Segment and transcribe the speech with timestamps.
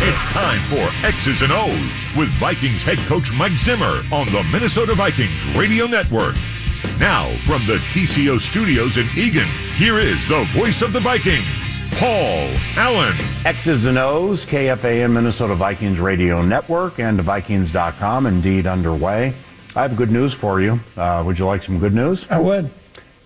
[0.00, 1.70] It's time for X's and O's
[2.16, 6.34] with Vikings head coach Mike Zimmer on the Minnesota Vikings Radio Network.
[6.98, 9.46] Now, from the TCO studios in Eagan,
[9.76, 11.46] here is the voice of the Vikings,
[11.92, 13.14] Paul Allen.
[13.44, 19.32] X's and O's, KFAN Minnesota Vikings Radio Network and Vikings.com indeed underway.
[19.76, 20.80] I have good news for you.
[20.96, 22.26] Uh, would you like some good news?
[22.28, 22.68] I would.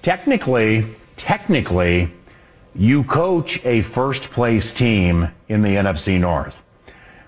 [0.03, 0.85] Technically,
[1.17, 2.13] technically,
[2.75, 6.63] you coach a first place team in the NFC North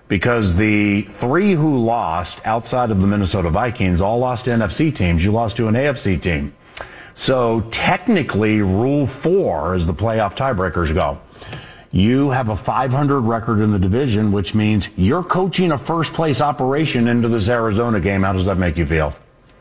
[0.07, 5.23] because the three who lost outside of the Minnesota Vikings all lost to NFC teams.
[5.23, 6.53] You lost to an AFC team.
[7.13, 11.19] So technically, rule four, as the playoff tiebreakers go,
[11.91, 16.41] you have a 500 record in the division, which means you're coaching a first place
[16.41, 18.23] operation into this Arizona game.
[18.23, 19.15] How does that make you feel?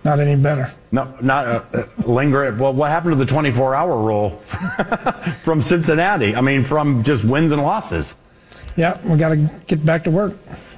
[0.05, 0.71] Not any better.
[0.93, 2.55] No, not uh, uh, linger.
[2.55, 4.31] Well, what happened to the 24 hour rule
[5.45, 6.37] from Cincinnati?
[6.37, 8.15] I mean, from just wins and losses.
[8.77, 9.37] Yeah, we got to
[9.67, 10.37] get back to work.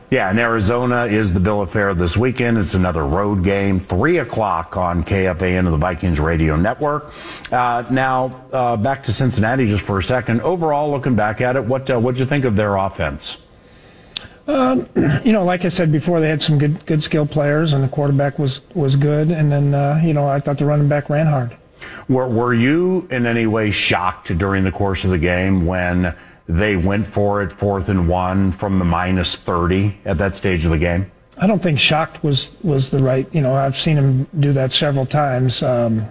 [0.09, 2.59] Yeah, and Arizona is the bill of fare this weekend.
[2.59, 7.13] It's another road game, three o'clock on KFAN of the Vikings Radio Network.
[7.51, 10.43] Uh, now, uh, back to Cincinnati just for a second.
[10.43, 13.39] Overall, looking back at it, what uh, what did you think of their offense?
[14.47, 14.89] Um,
[15.25, 17.89] you know, like I said before, they had some good good skill players, and the
[17.89, 19.31] quarterback was was good.
[19.31, 21.57] And then, uh, you know, I thought the running back ran hard.
[22.09, 26.15] Were Were you in any way shocked during the course of the game when?
[26.49, 30.71] they went for it fourth and one from the minus 30 at that stage of
[30.71, 31.11] the game?
[31.39, 33.29] I don't think shocked was was the right.
[33.35, 35.63] You know, I've seen him do that several times.
[35.63, 36.07] Um,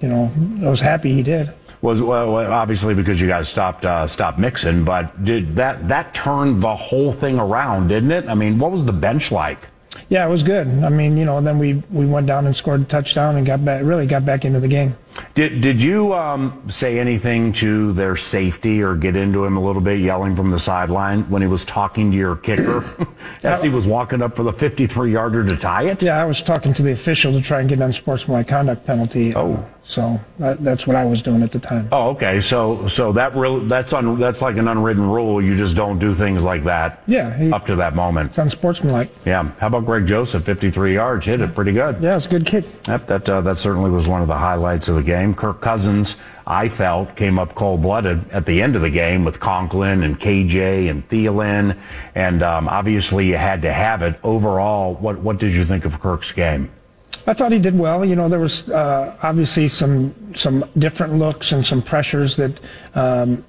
[0.00, 0.32] you know,
[0.62, 1.52] I was happy he did.
[1.86, 6.60] Was well, obviously because you guys stopped uh, stopped Mixon, but did that that turned
[6.60, 8.26] the whole thing around, didn't it?
[8.26, 9.68] I mean, what was the bench like?
[10.08, 10.66] Yeah, it was good.
[10.82, 13.64] I mean, you know, then we we went down and scored a touchdown and got
[13.64, 14.96] back really got back into the game.
[15.34, 19.80] Did did you um, say anything to their safety or get into him a little
[19.80, 22.84] bit, yelling from the sideline when he was talking to your kicker
[23.44, 26.02] as he was walking up for the 53 yarder to tie it?
[26.02, 29.36] Yeah, I was talking to the official to try and get an unsportsmanlike conduct penalty.
[29.36, 29.64] Oh.
[29.88, 31.88] So that, that's what I was doing at the time.
[31.92, 32.40] Oh, okay.
[32.40, 35.40] So so that real that's un, that's like an unwritten rule.
[35.40, 37.04] You just don't do things like that.
[37.06, 37.36] Yeah.
[37.36, 38.30] He, up to that moment.
[38.30, 39.10] It's unsportsmanlike.
[39.24, 39.48] Yeah.
[39.58, 40.42] How about Greg Joseph?
[40.44, 42.02] 53 yards, hit it pretty good.
[42.02, 42.64] Yeah, it's a good kick.
[42.88, 43.06] Yep.
[43.06, 45.32] That uh, that certainly was one of the highlights of the game.
[45.32, 46.16] Kirk Cousins,
[46.48, 50.18] I felt, came up cold blooded at the end of the game with Conklin and
[50.18, 51.78] KJ and Thielen,
[52.16, 54.18] and um, obviously you had to have it.
[54.24, 56.70] Overall, what what did you think of Kirk's game?
[57.28, 58.04] I thought he did well.
[58.04, 62.60] You know, there was uh, obviously some some different looks and some pressures that
[62.94, 63.44] um,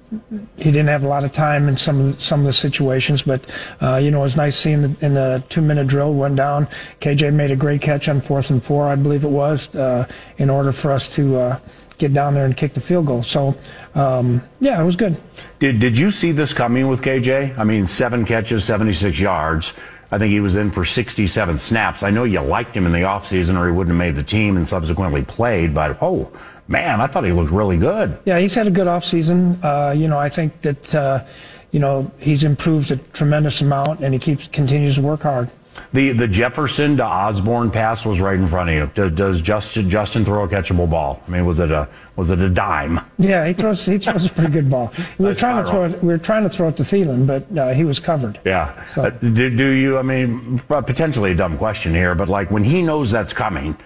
[0.56, 3.22] he didn't have a lot of time in some of the, some of the situations.
[3.22, 3.46] But
[3.80, 6.66] uh, you know, it was nice seeing the, in the two minute drill went down.
[7.00, 10.08] KJ made a great catch on fourth and four, I believe it was, uh,
[10.38, 11.58] in order for us to uh,
[11.98, 13.22] get down there and kick the field goal.
[13.22, 13.56] So,
[13.94, 15.16] um, yeah, it was good.
[15.60, 17.56] Did Did you see this coming with KJ?
[17.56, 19.72] I mean, seven catches, 76 yards.
[20.10, 22.02] I think he was in for 67 snaps.
[22.02, 24.56] I know you liked him in the offseason or he wouldn't have made the team
[24.56, 26.30] and subsequently played, but oh,
[26.66, 28.18] man, I thought he looked really good.
[28.24, 29.62] Yeah, he's had a good offseason.
[29.62, 31.24] Uh, you know, I think that, uh,
[31.72, 35.50] you know, he's improved a tremendous amount and he keeps continues to work hard.
[35.92, 38.90] The the Jefferson to Osborn pass was right in front of you.
[38.94, 41.22] Does, does Justin Justin throw a catchable ball?
[41.26, 43.00] I mean, was it a was it a dime?
[43.18, 44.92] Yeah, he throws he throws a pretty good ball.
[45.18, 46.02] We were trying to throw it.
[46.02, 48.40] We were trying to throw it to Thielen, but uh, he was covered.
[48.44, 48.84] Yeah.
[48.94, 49.02] So.
[49.02, 49.98] Uh, do, do you?
[49.98, 53.76] I mean, potentially a dumb question here, but like when he knows that's coming.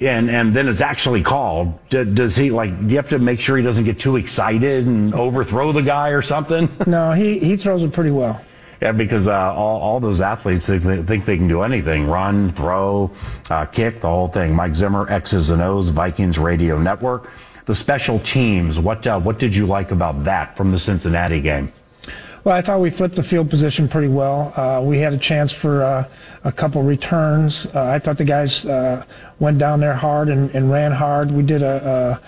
[0.00, 1.78] And and then it's actually called.
[1.88, 2.76] Does he like?
[2.78, 6.08] Do you have to make sure he doesn't get too excited and overthrow the guy
[6.08, 6.68] or something?
[6.86, 8.44] No, he he throws it pretty well.
[8.84, 13.10] Yeah, because uh, all, all those athletes they, think they can do anything run, throw,
[13.48, 14.54] uh, kick, the whole thing.
[14.54, 17.30] Mike Zimmer, X's and O's, Vikings Radio Network.
[17.64, 21.72] The special teams, what, uh, what did you like about that from the Cincinnati game?
[22.44, 24.52] Well, I thought we flipped the field position pretty well.
[24.54, 26.06] Uh, we had a chance for uh,
[26.44, 27.64] a couple returns.
[27.74, 29.02] Uh, I thought the guys uh,
[29.38, 31.30] went down there hard and, and, ran hard.
[31.30, 32.20] We did a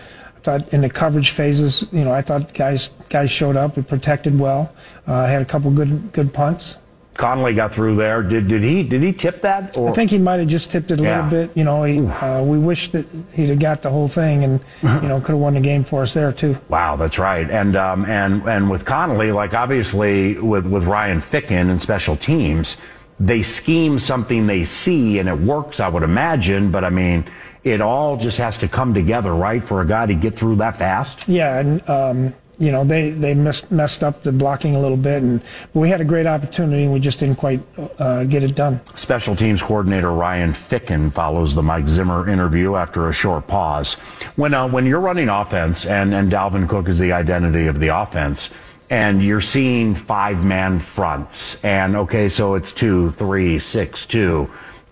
[0.46, 3.76] thought in the coverage phases, you know, I thought guys guys showed up.
[3.76, 4.72] We protected well.
[5.06, 6.76] Uh, had a couple good good punts.
[7.14, 8.22] Connelly got through there.
[8.22, 9.76] Did did he did he tip that?
[9.76, 9.90] Or?
[9.90, 11.25] I think he might have just tipped it a yeah.
[11.25, 11.56] little bit.
[11.56, 15.08] You know, he, uh, we wish that he'd have got the whole thing and you
[15.08, 16.56] know could have won the game for us there too.
[16.69, 17.50] Wow, that's right.
[17.50, 22.76] And um, and and with Connelly, like obviously with with Ryan Ficken and special teams,
[23.18, 25.80] they scheme something they see and it works.
[25.80, 27.24] I would imagine, but I mean
[27.66, 30.76] it all just has to come together, right, for a guy to get through that
[30.76, 31.28] fast?
[31.28, 35.22] Yeah, and um, you know they they messed messed up the blocking a little bit,
[35.22, 35.42] and
[35.74, 37.60] we had a great opportunity, and we just didn't quite
[37.98, 38.80] uh, get it done.
[38.94, 43.94] Special teams coordinator Ryan Ficken follows the Mike Zimmer interview after a short pause.
[44.36, 47.88] When uh, when you're running offense, and and Dalvin Cook is the identity of the
[47.88, 48.50] offense
[48.91, 54.49] and you're seeing five man fronts and okay, so it's two, three, six, two,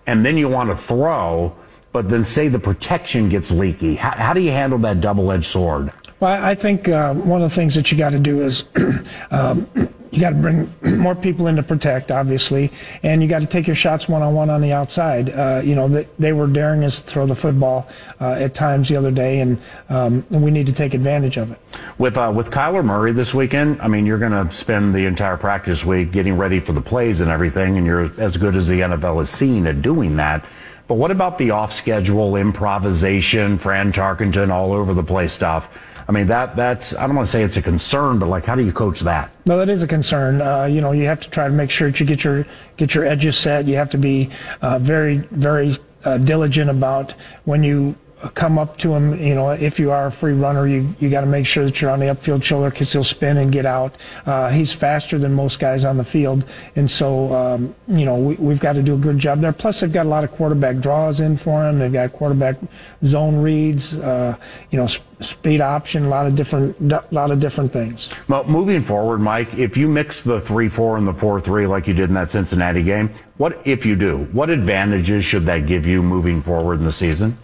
[0.07, 1.55] and then you want to throw,
[1.91, 3.95] but then say the protection gets leaky.
[3.95, 5.91] How, how do you handle that double edged sword?
[6.19, 8.65] Well, I think uh, one of the things that you got to do is
[9.31, 9.67] um,
[10.15, 12.71] you got to bring more people in to protect, obviously,
[13.03, 15.29] and you got to take your shots one on one on the outside.
[15.29, 17.87] Uh, you know, they, they, were daring us to throw the football
[18.21, 21.51] uh, at times the other day, and, um, and, we need to take advantage of
[21.51, 21.59] it.
[21.97, 25.37] With uh, with Kyler Murray this weekend, I mean, you're going to spend the entire
[25.37, 28.81] practice week getting ready for the plays and everything, and you're as good as the
[28.81, 30.45] NFL has seen at doing that.
[30.87, 35.94] But what about the off schedule improvisation, Fran Tarkenton all over the place stuff?
[36.07, 38.55] I mean, that that's I don't want to say it's a concern, but like, how
[38.55, 39.31] do you coach that?
[39.45, 40.41] Well, that is a concern.
[40.41, 42.45] Uh, you know, you have to try to make sure that you get your
[42.77, 43.67] get your edges set.
[43.67, 44.29] You have to be
[44.61, 47.13] uh, very very uh, diligent about
[47.45, 47.95] when you
[48.33, 49.19] come up to him.
[49.21, 51.81] You know, if you are a free runner, you you got to make sure that
[51.81, 53.95] you're on the upfield shoulder because he'll spin and get out.
[54.25, 56.45] Uh, he's faster than most guys on the field,
[56.75, 59.53] and so um, you know we, we've got to do a good job there.
[59.53, 61.79] Plus, they've got a lot of quarterback draws in for him.
[61.79, 62.55] They've got quarterback
[63.03, 63.97] zone reads.
[63.97, 64.35] Uh,
[64.71, 64.87] you know,
[65.19, 66.05] speed option.
[66.05, 66.79] A lot of different,
[67.11, 68.09] lot of different things.
[68.27, 71.87] Well, moving forward, Mike, if you mix the three four and the four three like
[71.87, 74.19] you did in that Cincinnati game, what if you do?
[74.31, 77.37] What advantages should that give you moving forward in the season?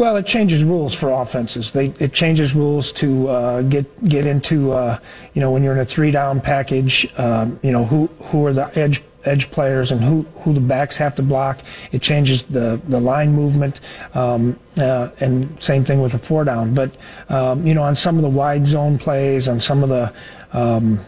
[0.00, 1.72] Well, it changes rules for offenses.
[1.72, 4.98] They, it changes rules to uh, get get into uh,
[5.34, 7.06] you know when you're in a three down package.
[7.18, 10.96] Um, you know who who are the edge edge players and who, who the backs
[10.96, 11.60] have to block.
[11.92, 13.80] It changes the, the line movement,
[14.14, 16.72] um, uh, and same thing with the four down.
[16.72, 16.96] But
[17.28, 20.14] um, you know, on some of the wide zone plays, on some of the
[20.54, 21.04] um,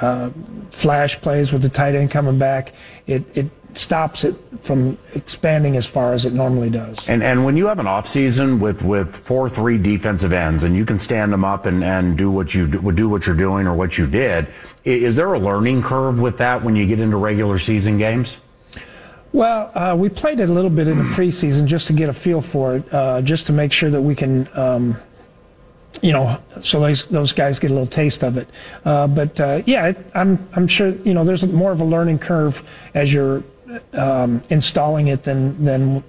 [0.00, 0.30] uh,
[0.70, 2.74] flash plays with the tight end coming back,
[3.08, 7.08] it, it stops it from expanding as far as it normally does.
[7.08, 10.76] And and when you have an off season with with four three defensive ends and
[10.76, 13.66] you can stand them up and, and do what you do, do what you're doing
[13.66, 14.48] or what you did,
[14.84, 18.38] is there a learning curve with that when you get into regular season games?
[19.32, 22.12] Well, uh, we played it a little bit in the preseason just to get a
[22.12, 24.48] feel for it, uh, just to make sure that we can.
[24.54, 24.96] Um,
[26.02, 28.48] you know, so those those guys get a little taste of it.
[28.84, 32.62] Uh, but uh, yeah, I'm I'm sure you know there's more of a learning curve
[32.94, 33.42] as you're
[33.94, 36.02] um, installing it than than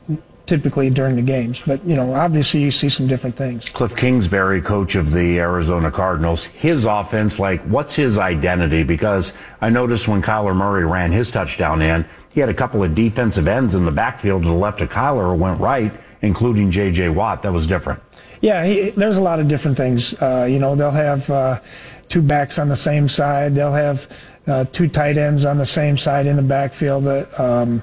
[0.47, 1.61] typically during the games.
[1.65, 3.69] But you know, obviously you see some different things.
[3.69, 8.83] Cliff Kingsbury, coach of the Arizona Cardinals, his offense, like, what's his identity?
[8.83, 12.95] Because I noticed when Kyler Murray ran his touchdown in, he had a couple of
[12.95, 17.09] defensive ends in the backfield to the left of Kyler who went right, including J.J.
[17.09, 17.43] Watt.
[17.43, 18.01] That was different.
[18.41, 20.13] Yeah, he, there's a lot of different things.
[20.21, 21.59] Uh, you know, they'll have uh,
[22.07, 23.55] two backs on the same side.
[23.55, 24.07] They'll have
[24.47, 27.81] uh, two tight ends on the same side in the backfield, uh, um,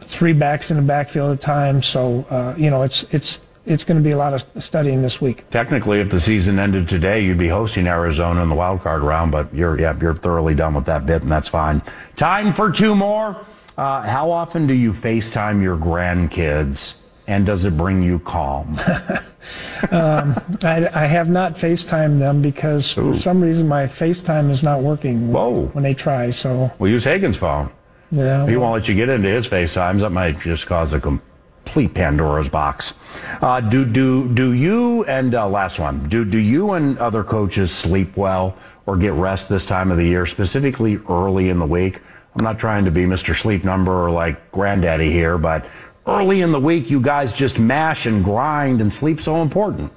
[0.00, 1.86] three backs in the backfield at times.
[1.86, 5.20] So uh, you know, it's it's it's going to be a lot of studying this
[5.20, 5.48] week.
[5.50, 9.32] Technically, if the season ended today, you'd be hosting Arizona in the wild card round,
[9.32, 11.82] but you're yeah you're thoroughly done with that bit, and that's fine.
[12.14, 13.44] Time for two more.
[13.76, 18.78] Uh, how often do you FaceTime your grandkids, and does it bring you calm?
[19.90, 23.12] um, I, I, have not FaceTimed them because Ooh.
[23.12, 25.66] for some reason my FaceTime is not working Whoa.
[25.66, 26.30] when they try.
[26.30, 27.70] So we use Hagen's phone.
[28.10, 30.00] Yeah, he won't let you get into his FaceTimes.
[30.00, 32.94] That might just cause a complete Pandora's box.
[33.42, 36.08] Uh, do do do you and uh, last one?
[36.08, 38.56] Do do you and other coaches sleep well
[38.86, 42.00] or get rest this time of the year, specifically early in the week?
[42.36, 43.34] I'm not trying to be Mr.
[43.34, 45.64] Sleep Number or like Granddaddy here, but
[46.06, 49.92] early in the week, you guys just mash and grind, and sleep so important.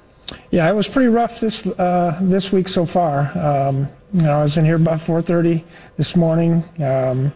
[0.50, 3.36] Yeah, it was pretty rough this uh, this week so far.
[3.38, 5.62] Um, you know, I was in here about 4:30
[5.96, 6.64] this morning.
[6.82, 7.32] Um,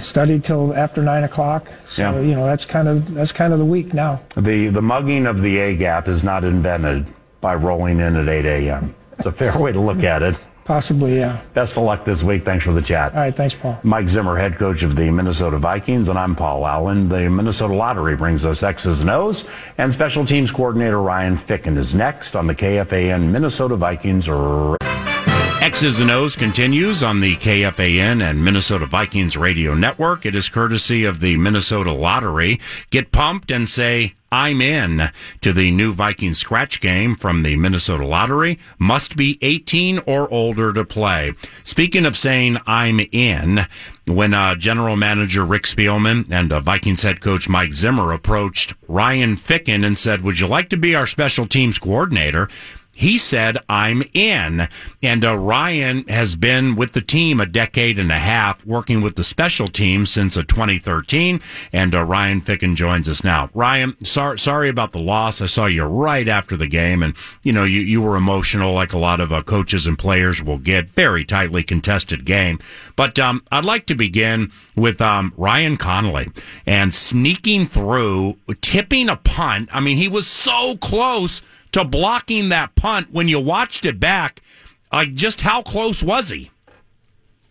[0.00, 1.70] studied till after nine o'clock.
[1.86, 2.20] So yeah.
[2.20, 4.20] you know that's kind of that's kind of the week now.
[4.34, 7.06] The the mugging of the A gap is not invented
[7.40, 8.94] by rolling in at 8 a.m.
[9.16, 10.36] It's a fair way to look at it.
[10.68, 11.40] Possibly, yeah.
[11.54, 12.44] Best of luck this week.
[12.44, 13.14] Thanks for the chat.
[13.14, 13.80] All right, thanks, Paul.
[13.84, 17.08] Mike Zimmer, head coach of the Minnesota Vikings, and I'm Paul Allen.
[17.08, 19.46] The Minnesota Lottery brings us X's and O's,
[19.78, 24.28] and special teams coordinator Ryan Ficken is next on the KFAN Minnesota Vikings.
[25.68, 30.24] X's and O's continues on the KFAN and Minnesota Vikings radio network.
[30.24, 32.58] It is courtesy of the Minnesota Lottery.
[32.88, 35.10] Get pumped and say, I'm in
[35.42, 38.58] to the new Viking scratch game from the Minnesota Lottery.
[38.78, 41.34] Must be 18 or older to play.
[41.64, 43.66] Speaking of saying I'm in,
[44.06, 49.36] when uh, general manager Rick Spielman and uh, Vikings head coach Mike Zimmer approached Ryan
[49.36, 52.48] Ficken and said, would you like to be our special teams coordinator?
[52.98, 54.66] He said, I'm in.
[55.04, 59.14] And uh, Ryan has been with the team a decade and a half, working with
[59.14, 61.40] the special team since uh, 2013.
[61.72, 63.50] And uh, Ryan Ficken joins us now.
[63.54, 65.40] Ryan, sorry, sorry about the loss.
[65.40, 67.14] I saw you right after the game, and
[67.44, 70.58] you know you, you were emotional, like a lot of uh, coaches and players will
[70.58, 70.90] get.
[70.90, 72.58] Very tightly contested game.
[72.96, 76.32] But um, I'd like to begin with um, Ryan Connelly
[76.66, 79.68] and sneaking through, tipping a punt.
[79.72, 84.40] I mean, he was so close to blocking that punt when you watched it back.
[84.92, 86.50] Like, just how close was he?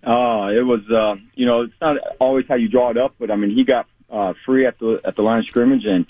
[0.04, 3.30] Uh, it was, uh, you know, it's not always how you draw it up, but
[3.30, 6.06] I mean, he got uh, free at the at the line of scrimmage, and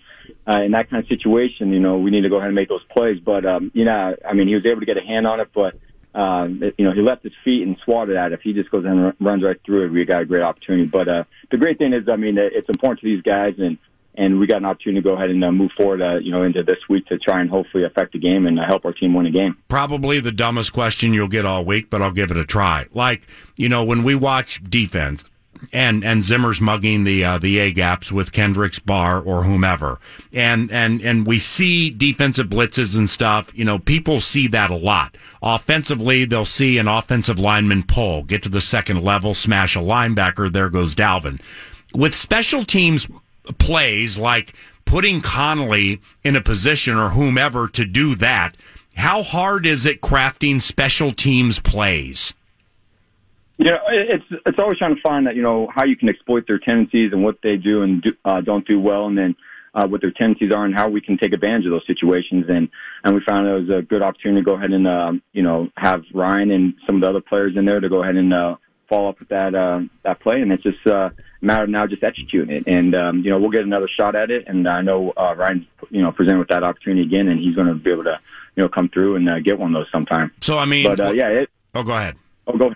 [0.48, 2.70] uh, in that kind of situation, you know, we need to go ahead and make
[2.70, 3.20] those plays.
[3.20, 5.50] But um, you know, I mean, he was able to get a hand on it,
[5.54, 5.76] but
[6.14, 6.48] uh,
[6.78, 8.36] you know, he left his feet and swatted at it.
[8.36, 10.86] If he just goes and runs right through it, we got a great opportunity.
[10.86, 13.78] But uh, the great thing is, I mean, it's important to these guys, and
[14.18, 16.44] and we got an opportunity to go ahead and uh, move forward, uh, you know,
[16.44, 19.14] into this week to try and hopefully affect the game and uh, help our team
[19.14, 19.56] win a game.
[19.68, 22.88] Probably the dumbest question you'll get all week, but I'll give it a try.
[22.94, 25.24] Like, you know, when we watch defense,
[25.74, 30.00] and and Zimmer's mugging the uh, the A gaps with Kendricks, Barr, or whomever,
[30.32, 33.52] and and and we see defensive blitzes and stuff.
[33.56, 35.18] You know, people see that a lot.
[35.42, 40.52] Offensively, they'll see an offensive lineman pull, get to the second level, smash a linebacker.
[40.52, 41.42] There goes Dalvin.
[41.96, 43.08] With special teams
[43.58, 44.54] plays like
[44.86, 48.56] putting Connelly in a position or whomever to do that.
[48.96, 52.34] How hard is it crafting special teams plays?
[53.60, 56.60] Know, it's it's always trying to find that you know how you can exploit their
[56.60, 59.36] tendencies and what they do and do, uh, don't do well, and then
[59.74, 62.46] uh, what their tendencies are and how we can take advantage of those situations.
[62.50, 62.70] And
[63.04, 65.70] and we found it was a good opportunity to go ahead and uh, you know
[65.76, 68.56] have Ryan and some of the other players in there to go ahead and uh,
[68.88, 71.88] follow up with that uh, that play, and it's just uh, a matter of now
[71.88, 72.64] just executing it.
[72.68, 74.46] And um, you know, we'll get another shot at it.
[74.48, 77.68] And I know uh, Ryan's you know presented with that opportunity again, and he's going
[77.68, 78.20] to be able to
[78.56, 80.32] you know come through and uh, get one of those sometime.
[80.42, 82.16] So I mean, but uh, yeah, it, oh, go ahead.
[82.48, 82.74] Oh, go.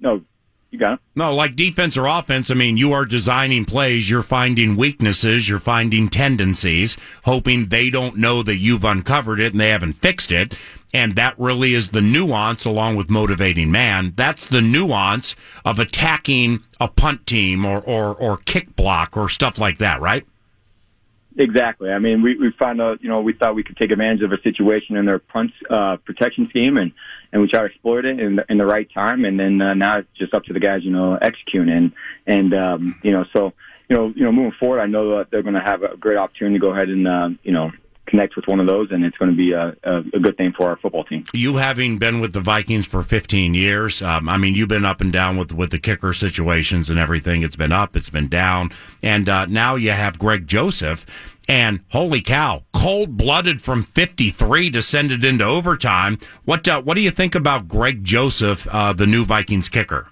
[0.00, 0.22] No,
[0.72, 1.00] you got it.
[1.14, 5.58] No, like defense or offense, I mean, you are designing plays, you're finding weaknesses, you're
[5.58, 10.56] finding tendencies, hoping they don't know that you've uncovered it and they haven't fixed it.
[10.94, 14.14] And that really is the nuance along with motivating man.
[14.16, 19.58] That's the nuance of attacking a punt team or, or, or kick block or stuff
[19.58, 20.26] like that, right?
[21.38, 21.90] Exactly.
[21.90, 24.32] I mean, we, we found out, you know, we thought we could take advantage of
[24.32, 26.92] a situation in their punt uh, protection scheme and,
[27.32, 29.24] and we try to exploit it in the, in the right time.
[29.24, 31.70] And then uh, now it's just up to the guys, you know, executing.
[31.70, 31.92] And,
[32.26, 33.52] and um, you know, so,
[33.88, 36.18] you know, you know, moving forward, I know that they're going to have a great
[36.18, 37.72] opportunity to go ahead and, uh, you know,
[38.12, 40.68] connect with one of those, and it's going to be a, a, good thing for
[40.68, 41.24] our football team.
[41.32, 45.00] You having been with the Vikings for 15 years, um, I mean, you've been up
[45.00, 47.42] and down with with the kicker situations and everything.
[47.42, 48.70] It's been up, it's been down,
[49.02, 51.06] and uh, now you have Greg Joseph.
[51.48, 56.18] And holy cow, cold blooded from 53 to send it into overtime.
[56.44, 60.08] What uh, what do you think about Greg Joseph, uh, the new Vikings kicker?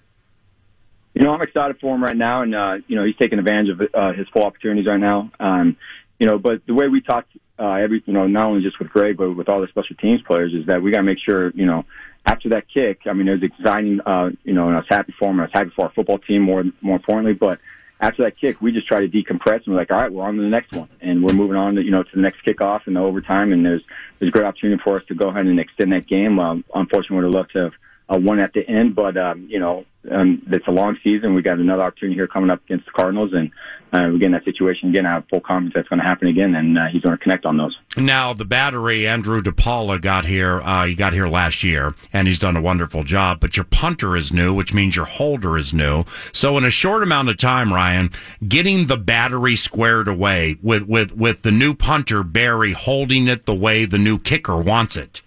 [1.15, 3.79] You know, I'm excited for him right now, and uh, you know he's taking advantage
[3.79, 5.31] of uh, his full opportunities right now.
[5.39, 5.77] Um,
[6.19, 7.27] you know, but the way we talk
[7.61, 10.23] uh, every, you know, not only just with Greg, but with all the special teams
[10.23, 11.85] players is that we got to make sure, you know,
[12.25, 15.15] after that kick, I mean, it was exciting, uh, you know, and I was happy
[15.19, 15.41] for him.
[15.41, 17.59] I was happy for our football team more, more importantly, but
[18.01, 20.37] after that kick, we just try to decompress and we're like, all right, we're on
[20.37, 20.89] to the next one.
[21.03, 23.53] And we're moving on to, you know, to the next kickoff and the overtime.
[23.53, 23.83] And there's,
[24.19, 26.39] there's a great opportunity for us to go ahead and extend that game.
[26.39, 27.73] Um, unfortunately, would have loved to have
[28.11, 31.35] uh, one at the end, but, um, you know, um, it's a long season.
[31.35, 33.51] We got another opportunity here coming up against the Cardinals, and
[33.93, 35.05] uh, we get in that situation again.
[35.05, 37.45] I have full confidence that's going to happen again, and uh, he's going to connect
[37.45, 37.77] on those.
[37.99, 40.61] Now, the battery, Andrew DePaola got here.
[40.63, 43.41] Uh, he got here last year, and he's done a wonderful job.
[43.41, 46.05] But your punter is new, which means your holder is new.
[46.33, 48.11] So, in a short amount of time, Ryan,
[48.47, 53.55] getting the battery squared away with with with the new punter Berry holding it the
[53.55, 55.21] way the new kicker wants it.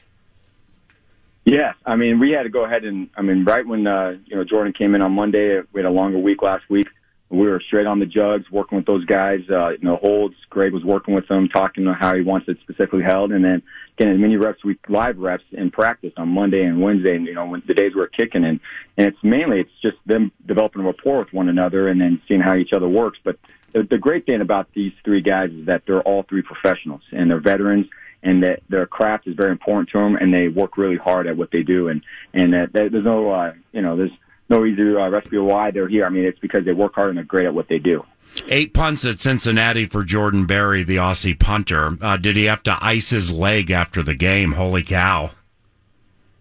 [1.46, 4.36] Yeah, I mean, we had to go ahead and, I mean, right when, uh, you
[4.36, 6.88] know, Jordan came in on Monday, we had a longer week last week.
[7.30, 10.36] We were straight on the jugs, working with those guys, uh, you know, holds.
[10.50, 13.64] Greg was working with them, talking to how he wants it specifically held, and then
[13.98, 17.48] getting many reps, week live reps in practice on Monday and Wednesday, and, you know,
[17.48, 18.46] when the days we're kicking.
[18.46, 18.60] And,
[18.98, 22.40] and it's mainly, it's just them developing a rapport with one another and then seeing
[22.40, 23.18] how each other works.
[23.24, 23.38] But
[23.74, 27.30] the, the great thing about these three guys is that they're all three professionals and
[27.30, 27.88] they're veterans
[28.24, 31.38] and that their craft is very important to them, and they work really hard at
[31.38, 32.02] what they do, and
[32.34, 34.12] and that, that there's no uh, you know there's
[34.50, 36.06] no easy uh, recipe why they're here.
[36.06, 38.04] I mean, it's because they work hard and they're great at what they do.
[38.48, 41.98] Eight punts at Cincinnati for Jordan Berry, the Aussie punter.
[42.02, 44.54] Uh, did he have to ice his leg after the game?
[44.54, 45.32] Holy cow!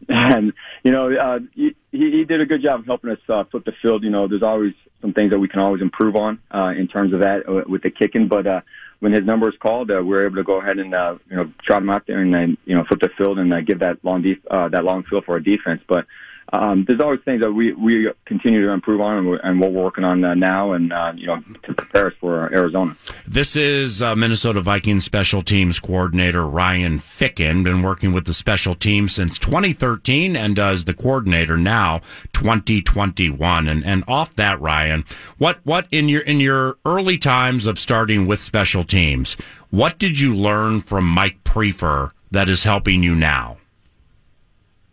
[0.09, 3.65] And you know, uh, he, he did a good job of helping us uh, flip
[3.65, 4.03] the field.
[4.03, 7.13] You know, there's always some things that we can always improve on uh, in terms
[7.13, 8.61] of that uh, with the kicking, but uh,
[9.03, 11.35] when his number was called, uh, we were able to go ahead and uh, you
[11.35, 13.81] know trot him out there and then you know flip the field and uh, give
[13.81, 15.83] that long def- uh, that long field for our defense.
[15.89, 16.07] But
[16.53, 19.73] um, there's always things that we we continue to improve on, and, we're, and what
[19.73, 22.97] we're working on uh, now, and uh, you know to prepare us for Arizona.
[23.27, 27.65] This is uh, Minnesota Vikings special teams coordinator Ryan Ficken.
[27.65, 32.01] Been working with the special team since 2013, and does the coordinator now
[32.33, 33.69] 2021.
[33.69, 35.05] And and off that, Ryan,
[35.39, 39.37] what what in your in your early times of starting with special teams,
[39.71, 43.59] what did you learn from Mike Priefer that is helping you now?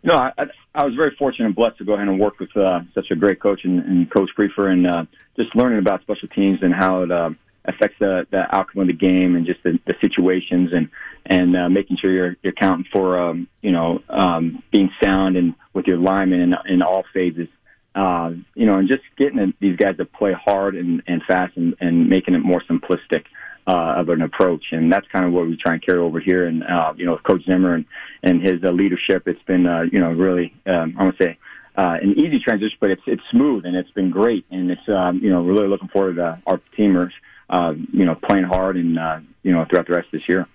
[0.02, 0.32] No, I,
[0.74, 3.16] I was very fortunate and blessed to go ahead and work with uh, such a
[3.16, 5.04] great coach and, and Coach Priefer, and uh,
[5.36, 7.30] just learning about special teams and how it uh,
[7.64, 10.88] affects the, the outcome of the game and just the, the situations and
[11.26, 15.54] and uh, making sure you're, you're accounting for um, you know um, being sound and
[15.74, 17.48] with your linemen in, in all phases.
[17.92, 21.74] Uh, you know, and just getting these guys to play hard and, and fast and,
[21.80, 23.24] and making it more simplistic
[23.66, 26.46] uh, of an approach, and that's kind of what we try and carry over here.
[26.46, 27.84] And uh, you know, Coach Zimmer and
[28.22, 31.38] and his uh, leadership, it's been uh, you know really um, I want to say
[31.76, 35.18] uh, an easy transition, but it's it's smooth and it's been great, and it's um,
[35.22, 37.12] you know really looking forward to our teamers
[37.50, 40.46] uh, you know playing hard and uh, you know throughout the rest of this year.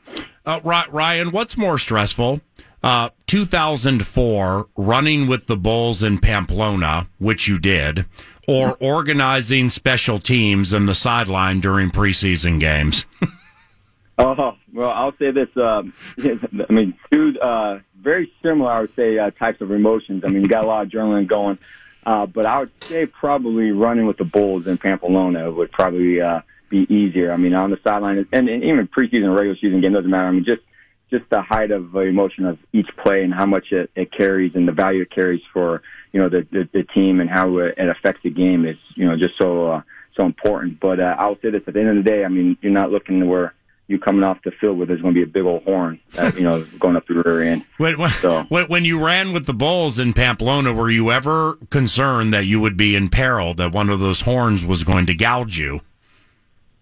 [0.45, 2.41] Uh, Ryan, what's more stressful?
[2.83, 8.05] Uh, 2004, running with the Bulls in Pamplona, which you did,
[8.47, 13.05] or organizing special teams in the sideline during preseason games?
[14.17, 15.49] oh, well, I'll say this.
[15.55, 15.83] Uh,
[16.19, 20.23] I mean, two uh, very similar, I would say, uh, types of emotions.
[20.25, 21.57] I mean, you got a lot of adrenaline going.
[22.05, 26.41] Uh, but I would say probably running with the Bulls in Pamplona would probably uh,
[26.69, 27.31] be easier.
[27.31, 30.27] I mean, on the sideline, and, and even preseason, regular season game doesn't matter.
[30.27, 30.61] I mean, just
[31.09, 34.55] just the height of uh, emotion of each play and how much it, it carries
[34.55, 35.81] and the value it carries for
[36.12, 39.05] you know the the, the team and how it, it affects the game is you
[39.05, 39.81] know just so uh,
[40.17, 40.79] so important.
[40.79, 42.91] But uh, I'll say this: at the end of the day, I mean, you're not
[42.91, 43.53] looking to where
[43.88, 46.00] you coming off the field where there's going to be a big old horn,
[46.35, 47.63] you know, going up the rear end.
[47.77, 48.43] When, when, so.
[48.50, 52.77] when you ran with the Bulls in Pamplona, were you ever concerned that you would
[52.77, 55.81] be in peril, that one of those horns was going to gouge you?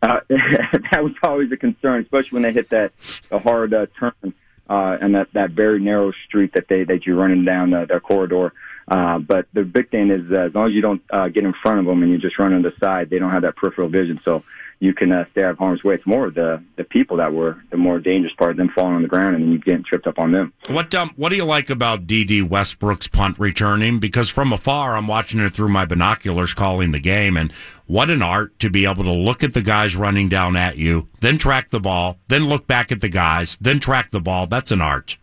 [0.03, 2.91] Uh, that was always a concern, especially when they hit that
[3.31, 4.33] a hard uh, turn
[4.69, 8.01] uh, and that that very narrow street that they that you're running down the, their
[8.01, 8.51] corridor.
[8.85, 11.53] Uh, but the big thing is uh, as long as you don't uh, get in
[11.53, 13.87] front of them and you just run on the side, they don't have that peripheral
[13.87, 14.19] vision.
[14.25, 14.43] So
[14.83, 15.95] you can uh, stay out of harm's way.
[15.95, 19.07] It's more the the people that were the more dangerous part, them falling on the
[19.07, 20.51] ground and then you getting tripped up on them.
[20.67, 23.99] What um, what do you like about Dede Westbrook's punt returning?
[23.99, 27.53] Because from afar, I'm watching it through my binoculars, calling the game, and
[27.87, 31.07] what an art to be able to look at the guys running down at you,
[31.21, 34.47] then track the ball, then look back at the guys, then track the ball.
[34.47, 35.17] That's an art.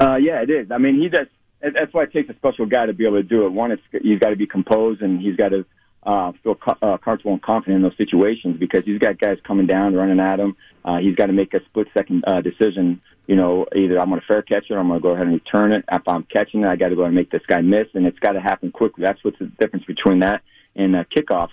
[0.00, 0.70] Uh, yeah, it is.
[0.70, 1.26] I mean, he does.
[1.60, 3.50] That's why it takes a special guy to be able to do it.
[3.50, 5.66] One, it's, he's got to be composed and he's got to
[6.02, 9.66] uh, feel co- uh, comfortable and confident in those situations because he's got guys coming
[9.66, 10.56] down, running at him.
[10.84, 13.00] Uh, he's got to make a split second uh, decision.
[13.26, 15.26] You know, either I'm going to fair catch it or I'm going to go ahead
[15.26, 15.84] and return it.
[15.92, 18.18] If I'm catching it, I got to go and make this guy miss, and it's
[18.18, 19.04] got to happen quickly.
[19.04, 20.42] That's what's the difference between that
[20.74, 21.48] and uh, kickoff,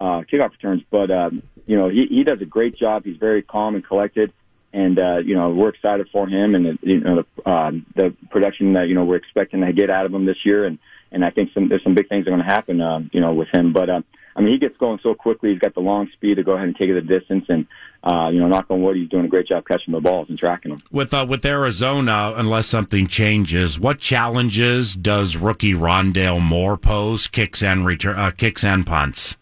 [0.00, 0.82] uh, kickoff returns.
[0.90, 3.04] But um, you know, he he does a great job.
[3.04, 4.32] He's very calm and collected.
[4.72, 8.74] And uh, you know we're excited for him, and you know the, uh, the production
[8.74, 10.78] that you know we're expecting to get out of him this year, and
[11.12, 13.20] and I think some there's some big things that are going to happen, uh, you
[13.20, 13.72] know, with him.
[13.72, 14.00] But uh,
[14.36, 15.50] I mean, he gets going so quickly.
[15.50, 17.66] He's got the long speed to go ahead and take it the distance, and
[18.02, 20.38] uh, you know, knock on wood, he's doing a great job catching the balls and
[20.38, 20.82] tracking them.
[20.90, 27.26] With uh, with Arizona, unless something changes, what challenges does rookie Rondale Moore pose?
[27.26, 29.36] Kicks and return, uh, kicks and punts.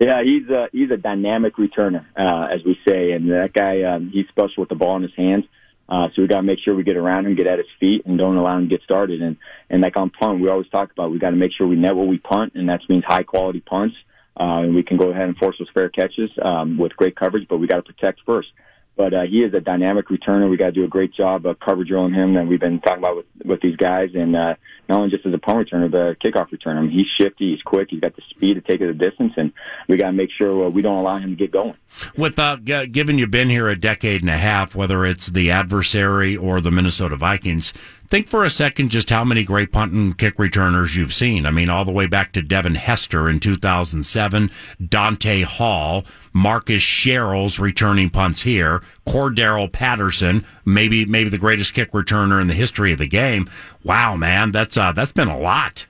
[0.00, 4.10] Yeah, he's a he's a dynamic returner, uh, as we say, and that guy um,
[4.12, 5.44] he's special with the ball in his hands.
[5.88, 8.06] Uh, so we got to make sure we get around him, get at his feet,
[8.06, 9.20] and don't allow him to get started.
[9.20, 9.36] And
[9.72, 11.96] and like on punt, we always talk about we got to make sure we net
[11.96, 13.96] what we punt, and that means high quality punts.
[14.38, 17.46] Uh, and we can go ahead and force those fair catches um, with great coverage,
[17.48, 18.48] but we got to protect first.
[18.96, 20.50] But uh, he is a dynamic returner.
[20.50, 22.98] We got to do a great job of coverage on him, and we've been talking
[22.98, 24.10] about with with these guys.
[24.14, 24.54] And uh,
[24.88, 26.78] not only just as a punt returner, but a kickoff returner.
[26.78, 29.32] I mean, he's shifty, he's quick, he's got the speed to take it the distance,
[29.36, 29.52] and
[29.88, 31.74] we got to make sure uh, we don't allow him to get going.
[32.16, 35.50] With uh, g- given you've been here a decade and a half, whether it's the
[35.50, 37.72] adversary or the Minnesota Vikings,
[38.12, 41.46] think for a second just how many great punt and kick returners you've seen.
[41.46, 44.50] I mean, all the way back to Devin Hester in 2007,
[44.86, 52.38] Dante Hall, Marcus Sherels returning punts here, Cordarrelle Patterson, maybe maybe the greatest kick returner
[52.38, 53.48] in the history of the game.
[53.82, 55.86] Wow, man, that's uh, that's been a lot.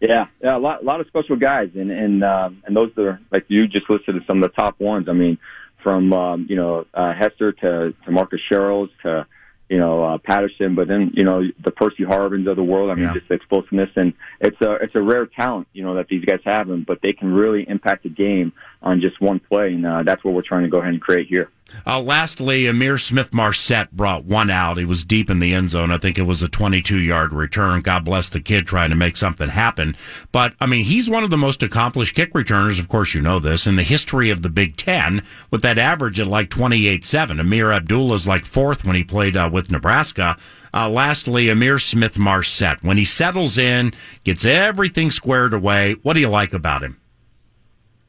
[0.00, 3.20] Yeah, yeah, a lot, a lot of special guys, and and uh, and those are
[3.32, 5.08] like you just listed some of the top ones.
[5.08, 5.38] I mean,
[5.82, 9.26] from um, you know uh, Hester to to Marcus Sherels to
[9.68, 12.90] you know uh, Patterson, but then you know the Percy Harvins of the world.
[12.90, 13.14] I mean, Yeah.
[13.14, 16.40] just the explosiveness, and it's a it's a rare talent, you know, that these guys
[16.44, 20.02] have, and but they can really impact the game on just one play, and uh,
[20.02, 21.48] that's what we're trying to go ahead and create here.
[21.86, 24.76] Uh, lastly, Ihmir Smith Marsette brought one out.
[24.76, 25.90] He was deep in the end zone.
[25.90, 27.80] I think it was a 22 yard return.
[27.80, 29.96] God bless the kid trying to make something happen.
[30.30, 33.38] But, I mean, he's one of the most accomplished kick returners, of course, you know
[33.38, 37.38] this, in the history of the Big Ten with that average at like 28 7.
[37.38, 40.36] Ameer Abdullah's like fourth when he played uh, with Nebraska.
[40.74, 42.82] Uh, lastly, Ihmir Smith Marsette.
[42.82, 43.92] When he settles in,
[44.24, 47.01] gets everything squared away, what do you like about him?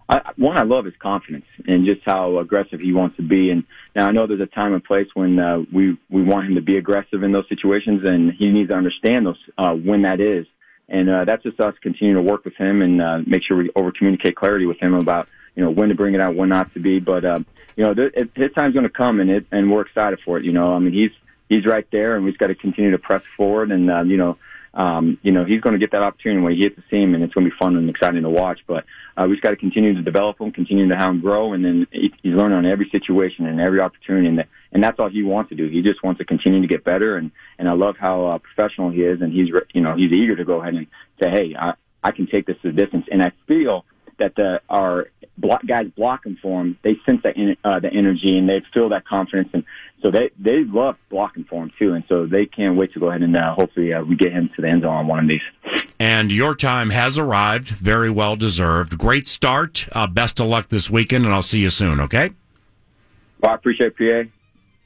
[0.10, 3.50] I, one, I love his confidence and just how aggressive he wants to be.
[3.50, 3.63] And
[3.96, 6.62] now I know there's a time and place when uh, we we want him to
[6.62, 10.46] be aggressive in those situations, and he needs to understand those uh, when that is.
[10.89, 13.72] And uh, that's just us continuing to work with him and uh, make sure we
[13.76, 16.74] over communicate clarity with him about you know when to bring it out, when not
[16.74, 17.00] to be.
[17.00, 17.39] But uh,
[17.76, 20.44] you know th- his time's going to come, and it and we're excited for it.
[20.44, 21.12] You know, I mean he's
[21.48, 23.72] he's right there, and we've got to continue to press forward.
[23.72, 24.38] And uh, you know,
[24.74, 27.24] um, you know he's going to get that opportunity when he hits the seam, and
[27.24, 28.60] it's going to be fun and exciting to watch.
[28.68, 28.86] But
[29.18, 31.64] uh, we just got to continue to develop him, continue to have him grow, and
[31.64, 35.10] then he- he's learning on every situation and every opportunity, and, that, and that's all
[35.10, 35.70] he wants to do.
[35.70, 38.90] He just wants to continue to get better, and and I love how uh, professional
[38.90, 40.88] he is, and he's you know he's eager to go ahead and
[41.22, 43.86] say, hey, I I can take this to the distance, and I feel
[44.19, 48.38] that the our block, guys blocking for him, they sense that en- uh, the energy
[48.38, 49.63] and they feel that confidence, and
[50.02, 53.10] so they they love blocking for him too, and so they can't wait to go
[53.10, 55.28] ahead and uh, hopefully uh, we get him to the end zone on one of
[55.28, 55.41] these.
[55.99, 57.69] And your time has arrived.
[57.69, 58.97] Very well deserved.
[58.97, 59.88] Great start.
[59.91, 62.32] Uh, best of luck this weekend, and I'll see you soon, okay?
[63.41, 64.30] Well, I appreciate it, PA.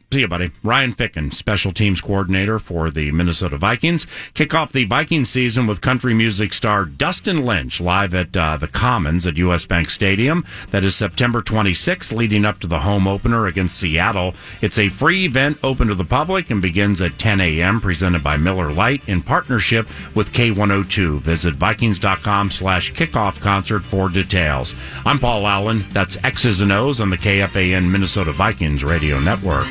[0.10, 0.52] See you, buddy.
[0.64, 4.08] Ryan Ficken, special teams coordinator for the Minnesota Vikings.
[4.34, 8.70] Kick off the Viking season with country music star Dustin Lynch live at uh, the
[8.70, 10.46] Commons at US Bank Stadium.
[10.70, 14.34] That is September 26th, leading up to the home opener against Seattle.
[14.62, 17.82] It's a free event open to the public and begins at 10 a.m.
[17.82, 21.20] presented by Miller Lite in partnership with K102.
[21.20, 24.74] Visit Vikings.com slash kickoff concert for details.
[25.06, 25.84] I'm Paul Allen.
[25.90, 29.68] That's X's and O's on the KFAN Minnesota Vikings radio network.